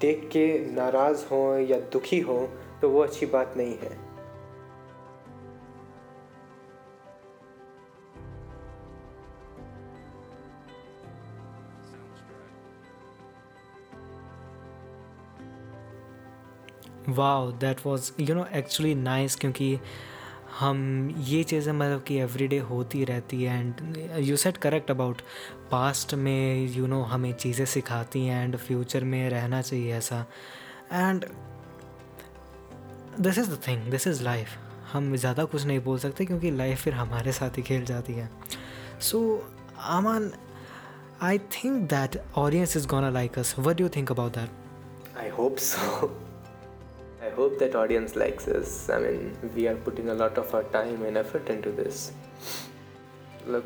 देख 0.00 0.28
के 0.32 0.46
नाराज़ 0.72 1.24
हों 1.26 1.58
या 1.60 1.80
दुखी 1.92 2.20
हों 2.20 2.46
तो 2.80 2.88
वो 2.90 3.02
अच्छी 3.02 3.26
बात 3.26 3.54
नहीं 3.56 3.76
है। 3.78 3.98
Wow 17.08 17.50
that 17.52 17.80
was 17.86 18.12
you 18.20 18.34
know 18.34 18.44
actually 18.54 18.94
nice 18.94 19.36
क्योंकि 19.36 19.78
हम 20.60 20.80
ये 21.26 21.42
चीज़ें 21.42 21.72
मतलब 21.72 22.02
कि 22.02 22.16
एवरीडे 22.20 22.58
होती 22.70 23.04
रहती 23.04 23.42
है 23.42 23.58
and 23.60 23.96
you 24.18 24.36
set 24.36 24.56
correct 24.56 24.90
about 24.90 25.20
past 25.70 26.14
में 26.14 26.56
यू 26.56 26.68
you 26.74 26.88
नो 26.90 26.96
know, 26.96 27.10
हमें 27.10 27.32
चीज़ें 27.34 27.64
सिखाती 27.66 28.24
हैं 28.26 28.42
एंड 28.44 28.56
फ्यूचर 28.56 29.04
में 29.04 29.28
रहना 29.30 29.62
चाहिए 29.62 29.94
ऐसा। 29.96 30.24
And 30.92 31.24
this 33.20 33.38
is 33.38 33.50
the 33.50 33.58
thing 33.68 33.90
this 33.90 34.06
is 34.06 34.22
life 34.22 34.48
हम 34.92 35.14
ज़्यादा 35.16 35.44
कुछ 35.44 35.64
नहीं 35.64 35.80
बोल 35.80 35.98
सकते 35.98 36.24
क्योंकि 36.24 36.50
लाइफ 36.50 36.82
फिर 36.82 36.94
हमारे 36.94 37.32
साथ 37.32 37.58
ही 37.58 37.62
खेल 37.62 37.84
जाती 37.84 38.12
है। 38.12 38.30
So 39.00 39.20
Aman 39.78 40.30
I 41.22 41.38
think 41.54 41.88
that 41.90 42.22
audience 42.38 42.76
is 42.76 42.86
gonna 42.88 43.10
like 43.10 43.38
us 43.38 43.54
what 43.58 43.80
you 43.80 43.88
think 43.88 44.10
about 44.12 44.36
that 44.36 45.18
I 45.18 45.28
hope 45.28 45.56
so 45.58 46.06
I 47.20 47.28
hope 47.28 47.58
that 47.58 47.74
audience 47.74 48.16
likes 48.16 48.48
us. 48.48 48.88
I 48.88 48.98
mean, 48.98 49.36
we 49.54 49.68
are 49.68 49.74
putting 49.76 50.08
a 50.08 50.14
lot 50.14 50.38
of 50.38 50.54
our 50.54 50.62
time 50.64 51.02
and 51.02 51.18
effort 51.18 51.50
into 51.50 51.70
this. 51.70 52.12
Look, 53.46 53.64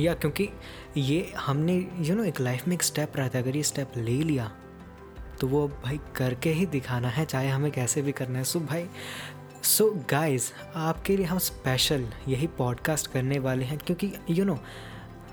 या 0.00 0.14
क्योंकि 0.14 0.48
ये 0.96 1.20
हमने 1.38 1.74
you 2.08 2.14
know 2.16 2.24
एक 2.24 2.40
life 2.40 2.66
में 2.68 2.74
एक 2.74 2.82
step 2.82 3.16
रहता 3.16 3.38
है 3.38 3.44
अगर 3.44 3.56
ये 3.56 3.62
स्टेप 3.62 3.92
ले 3.96 4.16
लिया 4.22 4.50
तो 5.40 5.46
वो 5.48 5.66
भाई 5.84 5.98
करके 6.16 6.50
ही 6.52 6.66
दिखाना 6.66 7.08
है 7.08 7.24
चाहे 7.24 7.48
हमें 7.48 7.70
कैसे 7.72 8.02
भी 8.02 8.12
करना 8.12 8.38
है 8.38 8.44
सो 8.44 8.60
भाई 8.60 8.86
सो 9.64 9.90
गाइस 10.10 10.52
आपके 10.88 11.16
लिए 11.16 11.26
हम 11.26 11.38
स्पेशल 11.48 12.06
यही 12.28 12.46
पॉडकास्ट 12.58 13.10
करने 13.12 13.38
वाले 13.46 13.64
हैं 13.64 13.78
क्योंकि 13.78 14.12
यू 14.30 14.44
नो 14.44 14.58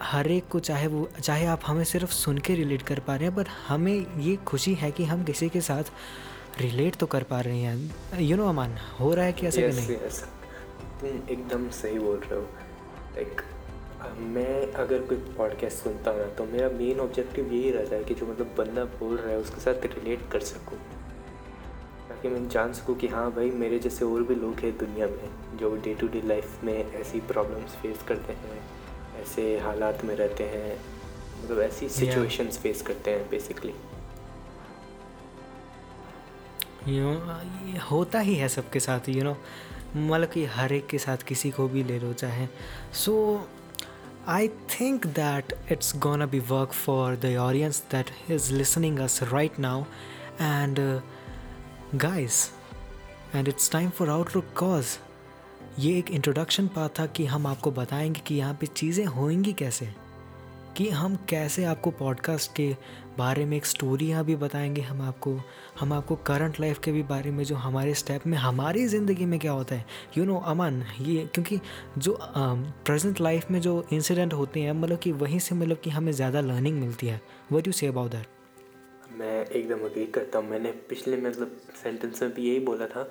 हर 0.01 0.31
एक 0.31 0.47
को 0.51 0.59
चाहे 0.59 0.87
वो 0.87 1.07
चाहे 1.21 1.45
आप 1.45 1.61
हमें 1.67 1.83
सिर्फ़ 1.83 2.11
सुन 2.13 2.37
के 2.47 2.55
रिलेट 2.55 2.81
कर 2.87 2.99
पा 3.07 3.15
रहे 3.15 3.27
हैं 3.27 3.35
बट 3.35 3.47
हमें 3.67 4.19
ये 4.21 4.35
खुशी 4.47 4.73
है 4.81 4.91
कि 4.91 5.03
हम 5.05 5.23
किसी 5.23 5.49
के 5.49 5.61
साथ 5.61 5.91
रिलेट 6.61 6.95
तो 6.95 7.05
कर 7.05 7.23
पा 7.23 7.41
रहे 7.41 7.59
हैं। 7.59 8.19
यू 8.19 8.37
नो 8.37 8.47
अमान 8.49 8.77
हो 8.99 9.13
रहा 9.13 9.25
है 9.25 9.33
कि 9.33 9.47
ऐसा 9.47 9.61
yes, 9.61 9.75
कि 9.75 9.81
नहीं? 9.81 9.97
yes. 9.97 10.19
तुम 11.01 11.29
एकदम 11.29 11.69
सही 11.69 11.99
बोल 11.99 12.17
रहे 12.17 12.35
हो। 12.35 12.45
लाइक 13.15 13.41
मैं 14.19 14.73
अगर 14.73 14.99
कोई 14.99 15.17
पॉडकास्ट 15.17 15.77
सुनता 15.77 16.11
हूँ 16.11 16.19
ना 16.19 16.27
तो 16.27 16.45
मेरा 16.45 16.69
मेन 16.69 16.99
ऑब्जेक्टिव 16.99 17.53
यही 17.53 17.71
रहता 17.71 17.95
है 17.95 18.03
कि 18.03 18.13
जो 18.13 18.25
मतलब 18.25 18.55
बंदा 18.57 18.85
बोल 18.99 19.17
रहा 19.17 19.31
है 19.31 19.37
उसके 19.37 19.61
साथ 19.61 19.85
रिलेट 19.85 20.29
कर 20.31 20.39
सकूँ। 20.39 20.77
ताकि 22.09 22.29
मैं 22.29 22.47
जान 22.49 22.73
सकूँ 22.73 22.95
कि 22.95 23.07
हाँ 23.07 23.31
भाई 23.31 23.49
मेरे 23.51 23.79
जैसे 23.79 24.05
और 24.05 24.23
भी 24.23 24.35
लोग 24.35 24.59
हैं 24.59 24.77
दुनिया 24.77 25.07
में 25.07 25.57
जो 25.57 25.75
डे 25.75 25.93
टू 25.93 26.07
डे 26.07 26.21
लाइफ 26.25 26.63
में 26.63 26.93
ऐसी 26.93 27.19
प्रॉब्लम्स 27.19 27.75
फेस 27.75 27.97
करते 28.07 28.33
हैं 28.33 28.61
ऐसे 29.21 29.59
हालात 29.59 30.03
में 30.05 30.15
रहते 30.15 30.43
हैं 30.43 30.77
मतलब 31.43 31.59
ऐसी 31.59 31.89
सिचुएशंस 31.89 32.57
फेस 32.57 32.81
करते 32.81 33.11
हैं 33.11 33.29
बेसिकली 33.29 33.73
यू 36.87 37.03
नो 37.03 37.79
होता 37.79 38.19
ही 38.19 38.35
है 38.35 38.49
सबके 38.49 38.79
साथ 38.79 39.09
यू 39.09 39.23
नो 39.23 39.37
मतलब 39.95 40.29
कि 40.29 40.45
हर 40.45 40.73
एक 40.73 40.87
के 40.87 40.97
साथ 40.97 41.17
किसी 41.17 41.51
को 41.51 41.67
भी 41.67 41.83
ले 41.83 41.99
लो, 41.99 42.13
चाहे. 42.13 42.47
So 42.93 43.47
I 44.27 44.47
think 44.47 45.07
that 45.07 45.71
it's 45.71 45.97
gonna 45.97 46.25
be 46.25 46.39
work 46.39 46.71
for 46.71 47.15
the 47.15 47.35
audience 47.35 47.83
that 47.91 48.31
is 48.31 48.53
listening 48.53 48.99
us 48.99 49.23
right 49.23 49.59
now 49.59 49.83
and 50.41 51.01
guys 51.95 52.51
and 53.35 53.47
it's 53.47 53.71
time 53.71 53.89
for 53.89 54.09
outlook 54.09 54.45
cause 54.57 54.85
ये 55.79 55.97
एक 55.97 56.11
इंट्रोडक्शन 56.11 56.67
पार्ट 56.67 56.99
था 56.99 57.05
कि 57.05 57.25
हम 57.25 57.47
आपको 57.47 57.71
बताएँगे 57.71 58.19
कि 58.19 58.35
यहाँ 58.35 58.53
पे 58.53 58.65
चीज़ें 58.65 59.05
होंगी 59.05 59.53
कैसे. 59.53 59.93
कि 60.77 60.89
हम 60.89 61.15
कैसे 61.15 61.63
आपको 61.63 61.91
पॉडकास्ट 61.91 62.55
के 62.55 62.77
बारे 63.17 63.45
में 63.45 63.55
एक 63.57 63.65
स्टोरी 63.65 64.07
यहाँ 64.07 64.23
भी 64.25 64.35
बताएँगे 64.35 64.81
हम 64.81 65.01
आपको। 65.01 65.35
हम 65.79 65.93
आपको 65.93 66.15
करंट 66.27 66.59
लाइफ 66.59 66.79
के 66.79 66.91
भी 66.91 67.03
बारे 67.05 67.31
में, 67.31 67.43
जो 67.43 67.55
हमारे 67.57 67.93
स्टेप 67.93 68.25
में, 68.27 68.37
हमारी 68.37 68.85
ज़िंदगी 68.87 69.25
में 69.25 69.37
क्या 69.39 69.51
होता 69.51 69.75
है। 69.75 69.85
यू 70.17 70.25
नो 70.25 70.37
अमन, 70.47 70.81
ये 71.01 71.25
क्योंकि 71.33 71.59
जो 71.97 72.17
प्रेजेंट 72.21 73.21
लाइफ 73.21 73.51
में 73.51 73.59
जो 73.61 73.83
इंसिडेंट 73.93 74.33
होते 74.33 74.59
हैं 74.59 74.71
मतलब 74.73 74.99
कि 74.99 75.11
वहीं 75.13 75.39
से 75.39 75.55
मतलब 75.55 75.79
कि 75.83 75.89
हमें 75.89 76.11
ज़्यादा 76.11 76.41
लर्निंग 76.41 76.79
मिलती 76.79 77.07
है। 77.07 77.21
What 77.51 77.67
you 77.67 77.73
say 77.73 77.87
about 77.87 78.11
that 78.11 78.35
मैं 79.11 79.45
एकदम 79.45 79.85
अग्री 79.85 80.05
करता 80.07 80.39
हूँ। 80.39 80.49
मैंने 80.49 80.71
पिछले 80.89 81.17
मतलब 81.19 81.57
सेंटेंस 81.75 82.21
में 82.21 82.33
भी 82.33 82.49
यही 82.49 82.59
बोला 82.59 82.85
था 82.87 83.03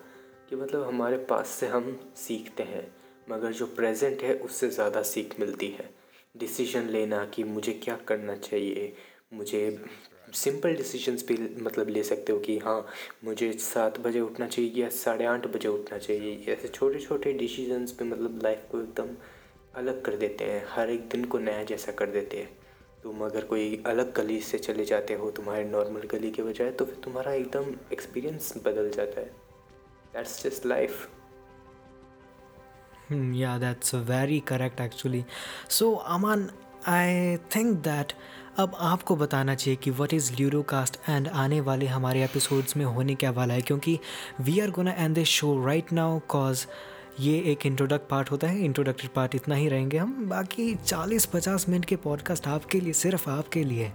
कि 0.51 0.57
मतलब 0.57 0.83
हमारे 0.85 1.17
पास 1.27 1.49
से 1.51 1.67
हम 1.67 1.99
सीखते 2.17 2.63
हैं, 2.63 2.87
मगर 3.29 3.53
जो 3.53 3.67
प्रेजेंट 3.67 4.23
है, 4.23 4.35
उससे 4.35 4.69
ज़्यादा 4.71 5.03
सीख 5.05 5.35
मिलती 5.41 5.69
है। 5.69 5.91
डिसीज़न 6.37 6.89
लेना 6.89 7.25
कि 7.25 7.45
मुझे 7.45 7.73
क्या 7.75 7.97
करना 8.09 8.35
चाहिए 8.37 8.93
मुझे 9.33 9.85
सिंपल 10.35 10.75
डिसीजंस 10.75 11.25
भी 11.29 11.63
मतलब 11.63 11.89
ले 11.89 12.03
सकते 12.03 12.33
हो 12.33 12.39
कि 12.39 12.59
हाँ 12.59 12.87
मुझे 13.25 13.53
सात 13.53 13.99
बजे 14.01 14.21
उठना 14.21 14.47
चाहिए 14.47 14.83
या 14.83 14.89
साढ़े 14.89 15.25
आठ 15.25 15.47
बजे 15.47 15.69
उठना 15.69 15.99
चाहिए। 15.99 16.53
ऐसे 16.53 16.69
छोटे 16.69 16.99
छोटे 16.99 17.33
डिसीजंस 17.33 17.93
पे 17.93 18.05
मतलब 18.05 18.41
लाइफ 18.43 18.67
को 18.73 18.81
एकदम 18.81 19.09
अलग 19.75 20.03
कर 20.05 20.17
देते 20.17 20.45
हैं। 20.45 20.65
हर 20.69 20.91
एक 20.91 21.09
दिन 21.09 21.25
को 21.25 21.39
नया 21.39 21.65
जैसा 21.65 21.93
कर 21.93 22.11
देते 22.11 22.37
हैं। 22.37 22.49
तुम 23.03 23.25
अगर 23.25 23.45
कोई 23.45 23.83
अलग 23.87 24.15
गली 24.15 24.41
से 24.41 24.59
चले 24.59 24.85
जाते 24.85 25.15
हो 25.15 25.31
तुम्हारे 25.31 25.65
नॉर्मल 25.65 26.01
गली 26.01 26.31
के 26.31 26.43
बजाय 26.43 26.71
तो 26.71 26.85
फिर 26.85 26.95
तुम्हारा 26.95 27.33
एकदम 27.33 27.75
एक्सपीरियंस 27.93 28.53
बदल 28.57 28.91
जाता 28.91 29.21
है। 29.21 29.27
That's 30.15 30.43
just 30.45 30.67
life 30.67 31.09
yeah, 33.11 33.59
that's 33.59 33.93
very 34.07 34.41
correct 34.41 34.81
actually. 34.81 35.25
So, 35.69 36.01
Aman, 36.15 36.51
I 36.87 37.39
think 37.49 37.85
that 37.85 38.15
अब 38.59 38.77
आपको 38.81 39.17
बताना 39.17 39.55
चाहिए 39.55 39.77
कि 39.77 39.91
व्हाट 39.91 40.13
इज़ 40.15 40.33
ल्यूरोकास्ट 40.33 40.97
एंड 41.09 41.29
आने 41.29 41.61
वाले 41.61 41.87
हमारे 41.87 42.23
एपिसोड्स 42.25 42.77
में 42.77 42.85
होने 42.85 43.15
क्या 43.15 43.31
वाला 43.31 43.55
है 43.55 43.61
क्योंकि 43.61 43.99
we 44.41 44.59
are 44.61 44.71
gonna 44.71 44.93
end 44.93 45.15
this 45.15 45.29
show 45.29 45.55
right 45.67 45.93
now 45.93 46.19
cause 46.29 46.67
ये 47.21 47.39
एक 47.53 47.67
इंट्रोडक्ट 47.67 48.09
पार्ट 48.09 48.31
होता 48.31 48.49
है 48.49 48.65
इंट्रोडक्टरी 48.65 49.09
पार्ट 49.15 49.35
इतना 49.35 49.55
ही 49.55 49.69
रहेंगे 49.69 49.99
हम 49.99 50.29
बाकी 50.29 50.75
40-50 50.87 51.69
मिनट 51.69 51.85
के 51.85 51.97
पॉडकास्ट 52.05 52.49
आपके 52.49 52.81
लिए 52.81 52.93
सिर्फ़ 52.93 53.29
आपके 53.31 53.65
लिए 53.65 53.93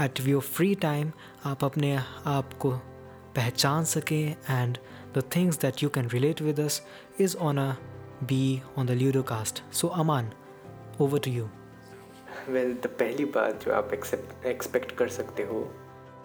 एट 0.00 0.20
योर 0.26 0.42
फ्री 0.48 0.74
टाइम 0.82 1.10
आप 1.44 1.64
अपने 1.64 1.94
आप 2.26 2.52
को 2.60 2.70
पहचान 3.36 3.84
सकें 3.94 4.34
and 4.50 4.78
the 5.16 5.22
things 5.36 5.60
that 5.60 5.82
you 5.82 5.88
can 5.88 6.08
relate 6.08 6.42
with 6.42 6.60
us 6.60 6.82
is 7.20 7.36
on 7.38 7.58
a 7.58 7.74
be 8.22 8.62
on 8.76 8.86
the 8.86 8.94
Ludocast. 8.94 9.60
So, 9.70 9.90
Aman, 9.90 10.32
over 10.98 11.18
to 11.18 11.30
you. 11.30 11.50
Well 12.48 12.72
well, 12.72 12.86
the 12.86 12.86
पहली 12.86 13.24
बात 13.24 13.64
जो 13.64 13.72
आप 13.72 13.92
एक्सपेक्ट 14.46 14.92
कर 14.92 15.08
सकते 15.08 15.42
हो 15.42 15.74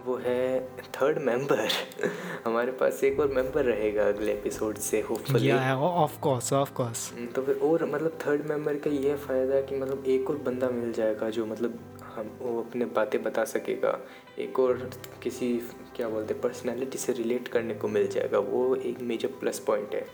वो 0.05 0.15
है 0.15 0.69
थर्ड 0.77 1.17
मेंबर 1.17 1.69
हमारे 2.45 2.71
पास 2.71 3.03
एक 3.03 3.19
और 3.19 3.27
मेंबर 3.27 3.65
रहेगा 3.65 4.07
अगले 4.07 4.33
एपिसोड 4.33 4.75
से 4.75 5.01
hopefully 5.01 5.51
of 5.73 6.19
course 6.19 6.53
of 6.53 6.73
course 6.73 7.13
तो 7.35 7.41
फिर 7.41 7.55
और 7.55 7.85
मतलब 7.85 8.19
थर्ड 8.27 8.45
मेंबर 8.45 8.75
का 8.75 8.89
ये 8.89 9.15
फ़ायदा 9.15 9.61
कि 9.61 9.75
मतलब 9.75 10.03
एक 10.07 10.29
और 10.29 10.37
बंदा 10.37 10.69
मिल 10.69 10.93
जाएगा 10.93 11.29
जो 11.29 11.45
मतलब 11.45 11.79
हम 12.15 12.37
वो 12.39 12.61
अपने 12.61 12.85
बातें 12.85 13.23
बता 13.23 13.43
सकेगा। 13.43 13.99
एक 14.39 14.59
और 14.59 14.89
किसी 15.23 15.61
क्या 15.95 16.09
बोलते 16.09 16.33
पर्सनैलिटी 16.33 16.97
से 16.97 17.13
रिलेट 17.13 17.47
करने 17.47 17.73
को 17.73 17.87
मिल 17.87 18.07
जाएगा। 18.07 18.39
वो 18.39 18.75
एक 18.75 18.99
मेजर 19.01 19.27
प्लस 19.27 19.59
पॉइंट 19.59 19.95
है। 19.95 20.07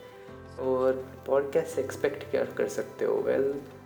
और 0.60 1.08
पॉडकास्ट 1.28 1.80
एक्सपेक्ट 1.80 2.32
क्या 2.32 2.46
कर 2.46 2.68
सकते 2.68 3.06
हो? 3.06 3.16
वेल 3.16 3.42
well, 3.42 3.81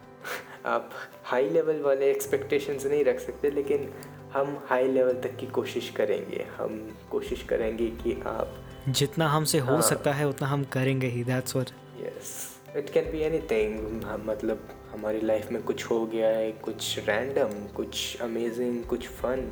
आप 0.65 0.91
हाई 1.24 1.50
लेवल 1.50 1.82
वाले 1.82 2.12
एक्सपेक्टेशंस 2.12 2.86
नहीं 2.86 3.03
रख 3.05 3.20
सकते 3.20 3.51
लेकिन 3.51 3.89
हम 4.34 4.58
हाई 4.67 4.88
लेवल 4.88 5.13
तक 5.13 5.36
की 5.38 5.48
कोशिश 5.48 5.89
करेंगे। 5.89 6.46
हम 6.58 6.79
कोशिश 7.12 7.44
करेंगे 7.44 7.88
कि 8.03 8.13
आप 8.27 8.55
जितना 8.89 9.27
हमसे 9.29 9.60
हो 9.60 9.74
हाँ, 9.74 9.82
सकता 9.82 10.12
है 10.13 10.27
उतना 10.27 10.48
हम 10.48 10.63
करेंगे 10.63 11.08
ही 11.08 11.24
that's 11.24 11.55
what 11.55 11.70
yes 12.01 12.34
it 12.77 12.89
can 12.89 13.12
be 13.12 13.22
anything 13.51 14.03
मतलब 14.25 14.67
हमारी 14.91 15.22
लाइफ 15.22 15.51
में 15.51 15.62
कुछ 15.63 15.86
हो 15.86 16.05
गया 16.05 16.27
है 16.27 16.51
कुछ 16.51 16.98
रैंडम 17.00 17.65
कुछ 17.75 18.22
अमेजिंग 18.22 18.84
कुछ 18.84 19.08
फन 19.10 19.51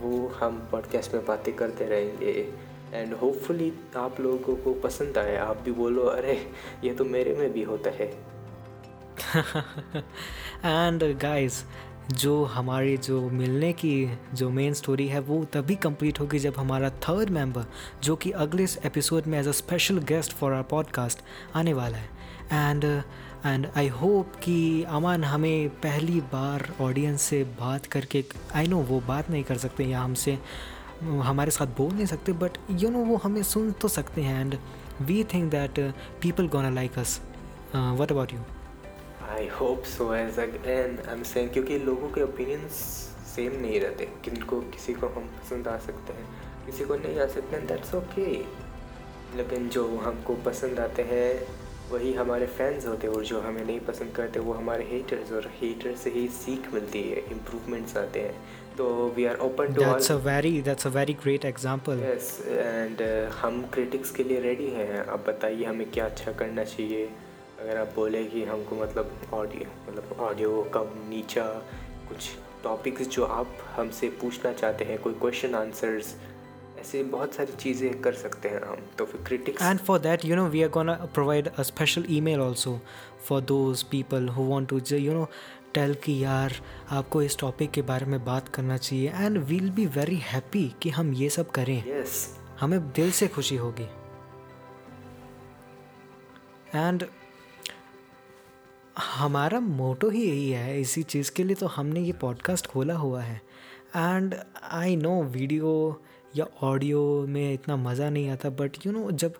वो 0.00 0.26
हम 0.28 0.58
पॉडकास्ट 0.72 1.14
में 1.14 1.24
बातें 1.26 1.54
करते 1.56 1.84
रहेंगे। 1.84 2.32
एंड 2.94 3.14
होपफुली 3.14 3.72
आप 3.96 4.20
लोगों 4.20 4.56
को 4.56 4.72
पसंद 4.80 5.18
आए 5.18 5.36
आप 5.36 5.60
भी 5.64 5.72
बोलो 5.72 6.02
अरे 6.02 6.34
ये 6.84 6.94
तो 6.94 7.04
मेरे 7.04 7.34
में 7.34 7.52
भी 7.52 7.62
होता 7.62 7.90
है। 7.90 8.06
एंड 10.64 11.02
गाइस 11.18 11.64
जो 12.12 12.44
हमारी 12.44 12.96
जो 12.96 13.20
मिलने 13.30 13.72
की 13.72 14.18
जो 14.34 14.50
मेन 14.50 14.74
स्टोरी 14.74 15.08
है, 15.08 15.20
वो 15.20 15.44
तभी 15.44 15.74
कंप्लीट 15.74 16.20
होगी 16.20 16.38
जब 16.38 16.54
हमारा 16.56 16.90
थर्ड 16.90 17.30
मेंबर 17.30 17.64
जो 18.02 18.16
कि 18.16 18.30
अगले 18.30 18.64
एपिसोड 18.86 19.26
में 19.26 19.38
as 19.40 19.48
a 19.48 19.52
special 19.52 19.98
guest 19.98 20.32
for 20.32 20.52
our 20.52 20.62
podcast 20.62 21.18
आने 21.54 21.72
वाला 21.72 21.96
है। 21.96 22.08
एंड 22.52 22.84
एंड 23.46 23.66
आई 23.76 23.88
होप 23.88 24.32
कि 24.42 24.82
अमन 24.82 25.24
हमें 25.24 25.68
पहली 25.68 26.20
बार 26.20 26.72
ऑडियंस 26.80 27.22
से 27.22 27.44
बात 27.44 27.86
करके 27.86 28.24
आई 28.54 28.66
नो 28.66 28.76
वो 28.76 29.00
बात 29.00 29.30
नहीं 29.30 29.44
कर 29.44 29.58
सकते 29.58 29.84
या 29.84 30.00
हमसे, 30.00 30.38
हमारे 31.02 31.50
साथ 31.50 31.66
बोल 31.66 31.92
नहीं 31.94 32.06
सकते 32.06 32.32
बट 32.32 32.58
यू 32.70 32.90
नो 32.90 32.98
वो 32.98 33.16
हमें 33.16 33.42
सुन 33.42 33.72
तो 33.72 33.88
सकते 33.88 34.22
हैं। 34.22 34.40
And 34.40 34.58
we 35.02 35.24
think 35.24 35.50
that 35.50 35.80
people 36.22 36.48
gonna 36.48 36.70
like 36.70 36.98
us 36.98 37.20
what 37.76 38.12
about 38.12 38.32
you 38.32 38.40
I 39.30 39.46
hope 39.60 39.82
so 39.86 40.14
as 40.14 40.38
again 40.38 40.98
I 41.08 41.14
am 41.14 41.22
saying 41.22 41.50
क्योंकि 41.50 41.78
लोगों 41.78 42.08
के 42.10 42.22
ओपिनियंस 42.22 42.72
सेम 43.34 43.60
नहीं 43.60 43.80
रहते 43.80 44.08
किनको 44.24 44.60
किसी 44.72 44.94
को 44.94 45.06
हम 45.06 45.28
पसंद 45.40 45.68
आ 45.68 45.76
सकते 45.86 46.12
हैं 46.12 46.26
किसी 46.66 46.84
को 46.84 46.96
नहीं 46.96 47.18
आ 47.20 47.26
सकते 47.26 47.56
हैं 47.56 47.66
दैट्स 47.66 47.94
ओके 47.94 48.30
लेकिन 49.36 49.68
जो 49.68 49.86
हमको 49.98 50.34
पसंद 50.44 50.80
आते 50.80 51.02
हैं 51.02 51.28
वही 51.90 52.12
हमारे 52.14 52.46
फैंस 52.58 52.86
होते 52.86 53.06
हैं 53.06 53.14
और 53.14 53.24
जो 53.24 53.40
हमें 53.40 53.64
नहीं 53.64 53.80
पसंद 53.86 54.12
करते 54.16 54.40
वो 54.40 54.52
हमारे 54.52 54.84
हेटर्स 54.90 55.32
और 55.32 55.50
हेटर 55.54 55.94
से 56.02 56.10
ही 56.10 56.26
सीख 56.36 56.72
मिलती 56.74 57.02
है 57.02 57.24
इम्प्रूवमेंट्स 57.32 57.96
आते 57.96 58.20
हैं. 58.20 58.34
तो 58.78 58.86
we 59.16 59.24
are 59.24 59.36
open 59.46 59.74
to 59.74 59.80
that's 59.80 60.10
a 60.12 60.14
very 60.28 60.60
that's 60.62 60.86
a 60.86 60.90
very 60.90 61.12
great 61.24 61.44
example 61.44 62.02
yes 62.04 62.30
and 62.48 63.02
हम 63.40 63.62
क्रिटिक्स 63.74 64.10
के 64.10 64.24
लिए 64.24 64.40
रेडी 64.40 64.70
हैं. 64.70 65.06
आप 65.06 65.28
बताइए 65.28 65.64
हमें 65.64 65.90
क्या 65.90 66.04
अच्छा 66.04 66.32
करना 66.32 66.64
चाहिए. 66.64 67.08
अगर 67.64 67.76
आप 67.76 67.92
बोले 67.94 68.24
कि 68.24 68.44
हमको 68.44 68.76
मतलब 68.76 69.20
ऑडियो 69.34 69.92
मतलब 69.92 70.16
ऑडियो 70.20 70.70
कम 70.74 71.08
नीचा 71.08 71.42
कुछ 72.08 72.30
टॉपिक्स 72.64 73.08
जो 73.08 73.24
आप 73.24 73.56
हमसे 73.76 74.08
पूछना 74.08 74.52
चाहते 74.52 74.84
हैं 74.84 74.98
कोई 74.98 75.14
क्वेश्चन 75.14 75.54
आंसर्स 75.54 76.16
ऐसे 76.78 77.02
बहुत 77.02 77.34
सारी 77.34 77.52
चीज़ें 77.52 78.00
कर 78.00 78.12
सकते 78.12 78.48
हैं 78.48 78.62
हम। 78.62 78.76
तो 78.98 79.04
फिर 79.04 79.22
critics 79.22 79.62
for 79.62 79.98
that, 79.98 80.18
you 80.18 80.34
know, 80.34 80.50
we 80.52 80.68
are 80.68 80.72
gonna 80.76 81.08
provide 81.18 81.56
a 81.60 81.70
special 81.70 82.10
email 82.10 82.38
also 82.38 82.78
for 83.30 83.42
those 83.42 83.84
people 83.94 84.28
who 84.28 84.50
want 84.50 84.66
to, 84.66 84.80
ju- 84.80 85.00
you 85.00 85.12
know, 85.12 85.26
tell 85.78 85.96
कि 85.96 86.24
यार 86.24 86.52
आपको 86.90 87.22
इस 87.22 87.38
टॉपिक 87.38 87.70
के 87.70 87.82
बारे 87.82 88.06
में 88.06 88.24
बात 88.24 88.48
करना 88.48 88.76
चाहिए। 88.76 89.08
And 89.08 89.38
we'll 89.38 89.70
be 89.70 89.86
very 89.86 90.16
happy 90.16 90.74
कि 90.82 90.90
हम 90.90 91.14
ये 91.14 91.28
सब 91.28 91.50
करें। 91.50 92.00
यस 92.00 92.38
हमें 92.60 92.80
दिल 92.80 93.10
से 93.10 93.28
खुशी 93.28 93.56
होगी। 93.56 93.88
एंड 96.74 97.04
हमारा 98.98 99.60
मोटो 99.60 100.08
ही 100.10 100.22
यही 100.22 100.50
है, 100.50 100.80
इसी 100.80 101.02
चीज़ 101.02 101.30
के 101.32 101.44
लिए 101.44 101.56
तो 101.56 101.66
हमने 101.66 102.00
ये 102.00 102.12
पॉडकास्ट 102.12 102.66
खोला 102.66 102.94
हुआ 102.94 103.22
है। 103.22 103.40
एंड 103.96 104.34
आई 104.62 104.96
नो 104.96 105.22
वीडियो 105.22 106.02
या 106.36 106.46
ऑडियो 106.62 107.26
में 107.28 107.52
इतना 107.52 107.76
मज़ा 107.76 108.10
नहीं 108.10 108.28
आता 108.30 108.50
बट 108.50 108.86
यू 108.86 108.92
नो 108.92 109.10
जब 109.10 109.34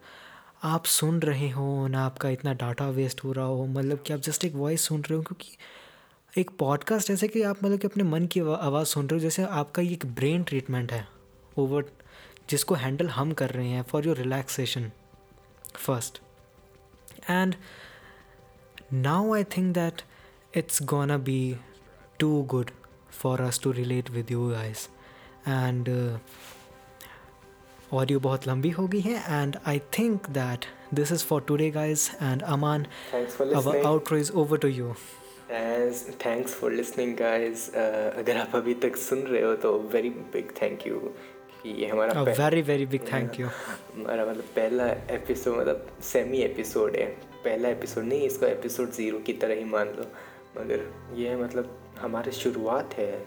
आप 0.65 0.85
सुन 0.85 1.21
रहे 1.21 1.49
हो 1.51 1.87
ना 1.89 2.05
आपका 2.07 2.29
इतना 2.29 2.53
डाटा 2.53 2.89
वेस्ट 2.89 3.25
हो 3.25 3.33
रहा 3.33 3.45
हो 3.45 3.67
मतलब 3.67 4.03
कि 4.07 4.13
आप 4.13 4.21
जस्ट 4.21 4.45
एक 4.45 4.55
वॉइस 4.55 4.81
सुन 4.81 5.01
रहे 5.01 5.17
हो, 5.17 5.23
क्योंकि 5.23 5.57
एक 6.41 6.51
पॉडकास्ट 6.59 7.11
ऐसे 7.11 7.29
कि 7.29 7.43
आप 7.43 7.65
मतलब 7.65 7.79
कि 7.79 7.87
अपने 7.87 8.05
मन 8.05 8.27
की 8.27 8.41
आवाज़ 8.41 8.87
सुन 8.87 9.07
रहे 9.07 9.19
हो, 9.19 9.21
जैसे 9.21 9.45
आपका 9.45 9.83
ये 9.83 9.93
एक 9.93 10.07
ब्रेन 10.07 10.43
ट्रीटमेंट 10.43 10.93
है 10.93 11.09
ओवर 11.59 11.85
जिसको 12.51 12.75
हैंडल 12.75 13.09
हम 13.09 13.33
कर 13.33 13.51
रहे 13.51 13.69
हैं 13.69 13.83
for 13.83 14.07
your 14.07 14.17
relaxation 14.17 14.91
first 15.77 16.21
and 17.31 17.53
now 18.95 19.33
i 19.33 19.43
think 19.43 19.75
that 19.75 20.03
it's 20.53 20.79
gonna 20.81 21.19
be 21.19 21.59
too 22.19 22.45
good 22.49 22.71
for 23.11 23.41
us 23.43 23.59
to 23.59 23.73
relate 23.73 24.11
with 24.11 24.31
you 24.31 24.53
guys 24.53 24.89
and 25.47 25.89
uh, 25.89 26.19
audio 27.93 28.21
बहुत 28.21 28.47
लंबी 28.49 28.71
हो 28.71 28.87
गई 28.89 29.01
है 29.01 29.25
and 29.43 29.59
i 29.73 29.79
think 29.97 30.31
that 30.39 30.67
this 31.01 31.13
is 31.17 31.27
for 31.31 31.41
today 31.51 31.71
guys 31.81 32.07
and 32.31 32.47
aman 32.55 32.87
thanks 33.13 33.37
for 33.37 33.47
our 33.47 33.65
listening 33.65 33.85
outro 33.91 34.23
is 34.25 34.33
over 34.43 34.63
to 34.65 34.73
you 34.79 34.95
thanks 36.25 36.55
for 36.55 36.73
listening 36.73 37.17
guys 37.17 37.69
अगर 37.75 38.37
आप 38.37 38.57
अभी 38.57 38.75
तक 38.85 38.97
सुन 38.97 39.21
रहे 39.27 39.43
हो 39.43 39.55
तो 39.65 39.79
वेरी 39.93 40.11
बिग 40.11 40.51
थैंक 40.63 40.87
यू 40.87 41.13
ये 41.67 41.89
हमारा 41.89 42.25
very 42.39 42.63
very 42.73 42.87
big 42.95 43.07
thank 43.13 43.39
you 43.41 43.51
हमारा 43.95 44.27
मतलब 44.27 44.45
पहला 44.57 44.87
एपिसोड 45.17 45.59
मतलब 45.59 45.87
सेमी 46.13 46.39
एपिसोड 46.43 46.97
है 46.97 47.34
पहला 47.45 47.69
एपिसोड 47.69 48.05
नहीं, 48.05 48.23
इसको 48.23 48.47
एपिसोड 48.47 48.91
ज़ीरो 48.91 49.19
की 49.19 49.33
तरह 49.33 49.55
ही 49.55 49.65
मान 49.65 49.89
लो। 49.89 50.05
मगर 50.57 51.15
ये 51.17 51.37
मतलब 51.37 51.79
हमारी 51.99 52.33
शुरुआत 52.33 52.95
है। 52.95 53.27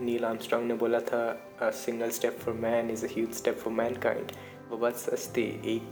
नील 0.00 0.24
आर्मस्ट्रॉन्ग 0.24 0.66
ने 0.68 0.74
बोला 0.74 1.00
था 1.00 1.22
a 1.60 1.70
single 1.76 2.10
step 2.10 2.38
for 2.38 2.54
man 2.54 2.90
is 2.90 3.04
a 3.06 3.08
huge 3.12 3.32
step 3.34 3.56
for 3.58 3.72
mankind 3.96 4.32
वो 4.70 4.76
बात 4.76 4.96
सच 4.96 5.28
थी 5.36 5.42
एक 5.74 5.90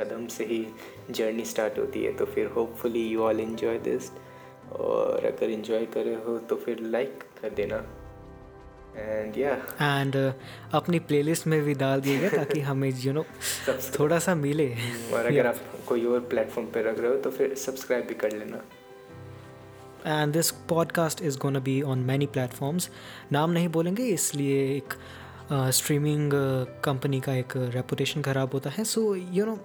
कदम 0.00 0.26
से 0.26 0.44
ही 0.44 0.66
जर्नी 1.10 1.44
स्टार्ट 1.44 1.78
होती 1.78 2.04
है। 2.04 2.12
तो 2.12 2.24
फिर 2.26 2.46
hopefully 2.46 3.06
you 3.08 3.20
all 3.22 3.40
enjoy 3.40 3.78
this 3.78 4.10
और 4.72 5.26
अगर 5.26 5.50
इन्जॉय 5.50 5.86
करे 5.86 6.14
हो 6.24 6.38
तो 6.38 6.56
फिर 6.56 6.80
लाइक 6.80 7.22
कर 7.40 7.50
देना। 7.50 7.76
एंड 8.96 9.38
या 9.38 9.58
and 10.02 10.16
uh, 10.16 10.32
अपनी 10.72 10.98
playlist 10.98 11.46
में 11.46 11.62
भी 11.62 11.74
डाल 11.74 12.00
दिएगा 12.00 12.28
ताकि 12.28 12.60
हमें 12.68 12.90
you 12.90 13.12
know 13.12 13.24
Subscribe. 13.68 13.98
थोड़ा 13.98 14.18
सा 14.18 14.34
मिले। 14.34 14.76
और 15.12 15.26
अगर 15.26 15.46
आप 15.46 15.56
कोई 15.86 16.04
और 16.04 16.20
प्लेटफॉर्म 16.20 16.68
पे 16.68 16.82
रख 16.82 17.00
रहे 17.00 17.10
हो 17.10 17.16
तो 17.16 17.30
फिर 17.30 17.54
सब्सक्राइब 17.54 18.06
भी 18.06 18.14
कर 18.14 18.32
लेना। 18.32 18.56
And 20.22 20.32
this 20.32 20.50
podcast 20.50 21.22
is 21.22 21.38
gonna 21.38 21.58
be 21.58 21.82
on 21.82 21.98
many 21.98 22.26
platforms 22.26 22.90
नाम 23.32 23.50
नहीं 23.50 23.68
बोलेंगे 23.68 24.02
इसलिए 24.02 24.76
एक 24.76 24.94
स्ट्रीमिंग 25.52 26.30
कंपनी 26.84 27.20
का 27.20 27.34
एक 27.34 27.52
रेपुटेशन 27.56 28.22
ख़राब 28.22 28.50
होता 28.54 28.70
है। 28.70 28.84
सो 28.84 29.14
यू 29.14 29.46
नो 29.46 29.60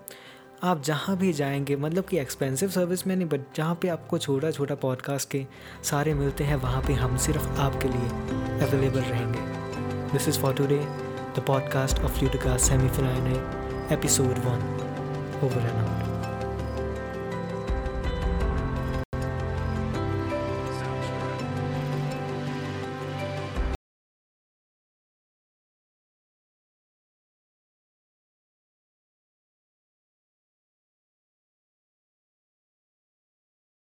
आप 0.64 0.84
जहाँ 0.84 1.18
भी 1.18 1.34
जाएँगे 1.34 1.76
मतलब 1.76 2.06
कि 2.06 2.18
एक्सपेंसिव 2.18 2.70
सर्विस 2.70 3.08
में 3.08 3.16
नहीं 3.16 3.28
बट 3.28 3.42
जहाँ 3.56 3.80
पे 3.82 3.88
आपको 3.88 4.18
छोटा 4.18 4.52
छोटा 4.52 4.76
पॉडकास्ट 4.76 5.30
के 5.30 5.46
सारे 5.84 6.14
मिलते 6.14 6.44
हैं 6.44 6.56
वहाँ 6.56 6.84
पे 6.88 6.94
हम 6.94 7.18
सिर्फ़ 7.18 7.48
आपके 7.48 7.88
लिए 7.88 8.39
अवेलेबल 8.62 9.00
रहेंगे। 9.00 9.40
This 10.12 10.28
is 10.28 10.40
for 10.40 10.54
today 10.54 10.80
the 11.38 11.44
podcast 11.48 12.00
of 12.00 12.24
Utica 12.24 12.58
सेमीफिनाइन 12.58 13.34
episode 13.92 14.46
one 14.46 14.68
over 15.44 15.68
and 15.68 15.78
out 15.78 16.09